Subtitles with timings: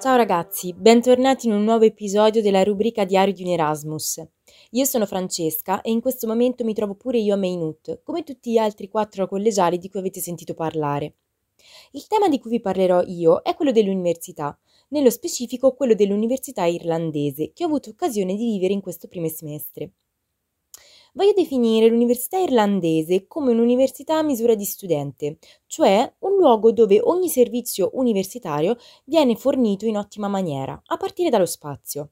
[0.00, 4.26] Ciao ragazzi, bentornati in un nuovo episodio della rubrica Diario di un Erasmus.
[4.70, 8.50] Io sono Francesca e in questo momento mi trovo pure io a Maynooth, come tutti
[8.50, 11.16] gli altri quattro collegiali di cui avete sentito parlare.
[11.90, 14.58] Il tema di cui vi parlerò io è quello dell'università,
[14.88, 19.90] nello specifico quello dell'università irlandese, che ho avuto occasione di vivere in questo primo semestre.
[21.14, 27.28] Voglio definire l'università irlandese come un'università a misura di studente, cioè un luogo dove ogni
[27.28, 32.10] servizio universitario viene fornito in ottima maniera, a partire dallo spazio.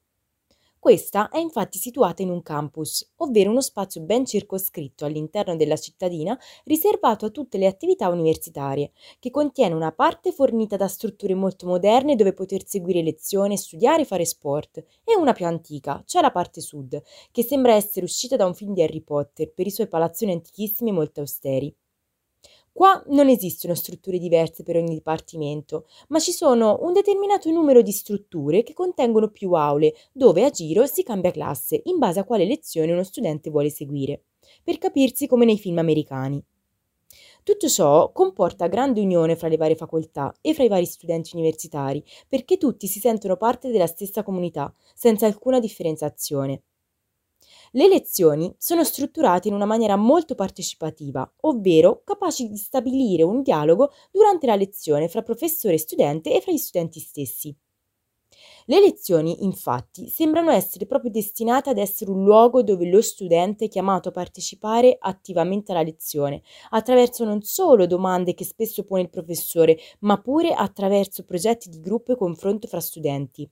[0.81, 6.39] Questa è infatti situata in un campus, ovvero uno spazio ben circoscritto all'interno della cittadina
[6.65, 12.15] riservato a tutte le attività universitarie, che contiene una parte fornita da strutture molto moderne
[12.15, 16.61] dove poter seguire lezioni, studiare e fare sport, e una più antica, cioè la parte
[16.61, 17.03] sud,
[17.33, 20.91] che sembra essere uscita da un film di Harry Potter per i suoi palazzoni antichissimi
[20.91, 21.75] e molto austeri.
[22.79, 27.91] Qua non esistono strutture diverse per ogni dipartimento, ma ci sono un determinato numero di
[27.91, 32.45] strutture che contengono più aule, dove a giro si cambia classe in base a quale
[32.45, 34.23] lezione uno studente vuole seguire,
[34.63, 36.41] per capirsi come nei film americani.
[37.43, 42.01] Tutto ciò comporta grande unione fra le varie facoltà e fra i vari studenti universitari,
[42.29, 46.63] perché tutti si sentono parte della stessa comunità, senza alcuna differenziazione.
[47.73, 53.91] Le lezioni sono strutturate in una maniera molto partecipativa, ovvero capaci di stabilire un dialogo
[54.11, 57.57] durante la lezione fra professore e studente e fra gli studenti stessi.
[58.67, 63.69] Le lezioni, infatti, sembrano essere proprio destinate ad essere un luogo dove lo studente è
[63.69, 69.79] chiamato a partecipare attivamente alla lezione, attraverso non solo domande che spesso pone il professore,
[70.01, 73.51] ma pure attraverso progetti di gruppo e confronto fra studenti.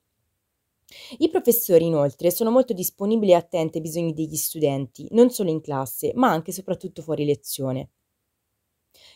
[1.18, 5.60] I professori inoltre sono molto disponibili e attenti ai bisogni degli studenti, non solo in
[5.60, 7.90] classe, ma anche e soprattutto fuori lezione.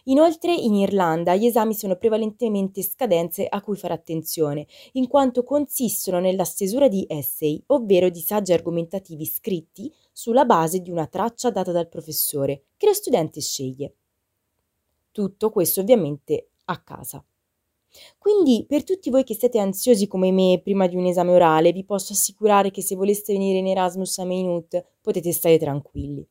[0.04, 6.20] Inoltre in Irlanda gli esami sono prevalentemente scadenze a cui fare attenzione, in quanto consistono
[6.20, 11.72] nella stesura di essay, ovvero di saggi argomentativi scritti sulla base di una traccia data
[11.72, 13.94] dal professore, che lo studente sceglie.
[15.12, 17.24] Tutto questo ovviamente a casa.
[18.18, 21.84] Quindi, per tutti voi che siete ansiosi come me prima di un esame orale, vi
[21.84, 26.26] posso assicurare che se voleste venire in Erasmus a Maynooth potete stare tranquilli.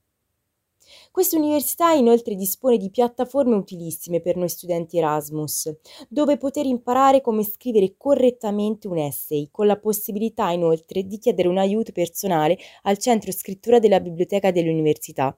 [1.12, 5.76] Questa università inoltre dispone di piattaforme utilissime per noi studenti Erasmus,
[6.08, 11.58] dove poter imparare come scrivere correttamente un essay, con la possibilità inoltre di chiedere un
[11.58, 15.38] aiuto personale al centro scrittura della biblioteca dell'università.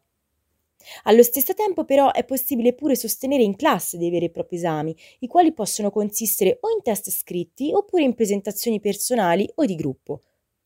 [1.03, 4.96] Allo stesso tempo però è possibile pure sostenere in classe dei veri e propri esami,
[5.19, 10.22] i quali possono consistere o in test scritti oppure in presentazioni personali o di gruppo.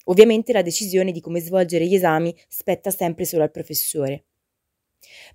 [0.06, 4.26] Ovviamente la decisione di come svolgere gli esami spetta sempre solo al professore.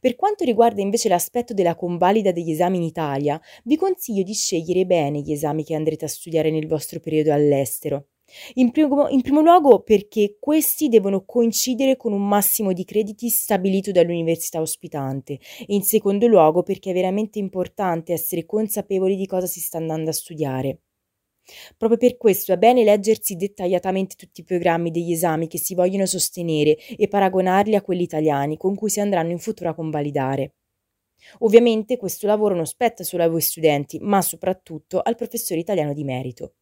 [0.01, 4.87] Per quanto riguarda invece l'aspetto della convalida degli esami in Italia, vi consiglio di scegliere
[4.87, 8.10] bene gli esami che andrete a studiare nel vostro periodo all'estero.
[8.55, 13.91] In primo, in primo, luogo perché questi devono coincidere con un massimo di crediti stabilito
[13.91, 19.61] dall'università ospitante e in secondo luogo perché è veramente importante essere consapevoli di cosa si
[19.61, 20.81] sta andando a studiare.
[21.77, 26.07] Proprio per questo è bene leggersi dettagliatamente tutti i programmi degli esami che si vogliono
[26.07, 30.55] sostenere e paragonarli a quelli italiani con cui si andranno in futuro a convalidare.
[31.41, 36.05] Ovviamente questo lavoro non spetta solo ai voi studenti, ma soprattutto al professore italiano di
[36.05, 36.55] merito.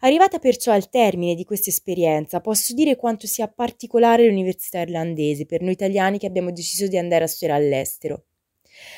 [0.00, 5.62] Arrivata perciò al termine di questa esperienza, posso dire quanto sia particolare l'università irlandese per
[5.62, 8.24] noi italiani che abbiamo deciso di andare a studiare all'estero.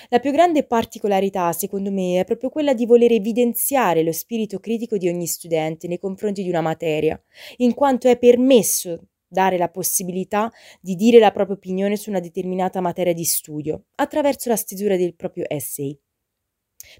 [0.08, 4.96] La più grande particolarità, secondo me, è proprio quella di voler evidenziare lo spirito critico
[4.96, 7.20] di ogni studente nei confronti di una materia,
[7.56, 12.80] in quanto è permesso dare la possibilità di dire la propria opinione su una determinata
[12.80, 15.98] materia di studio, attraverso la stesura del proprio essay.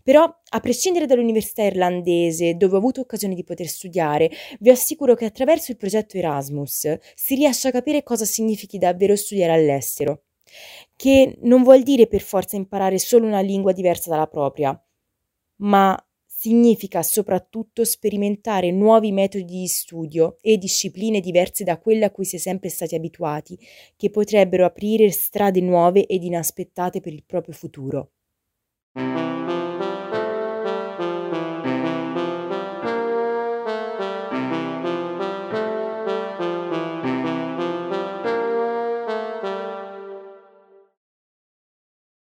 [0.03, 4.31] Però, a prescindere dall'università irlandese, dove ho avuto occasione di poter studiare,
[4.61, 9.53] vi assicuro che attraverso il progetto Erasmus si riesce a capire cosa significhi davvero studiare
[9.53, 10.25] all'estero,
[10.97, 14.79] che non vuol dire per forza imparare solo una lingua diversa dalla propria,
[15.57, 15.97] ma
[16.27, 22.37] significa soprattutto sperimentare nuovi metodi di studio e discipline diverse da quelle a cui si
[22.37, 23.59] è sempre stati abituati,
[23.97, 28.11] che potrebbero aprire strade nuove ed inaspettate per il proprio futuro.